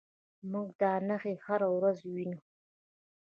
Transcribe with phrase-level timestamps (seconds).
[0.51, 2.39] موږ دا نښې هره ورځ وینو.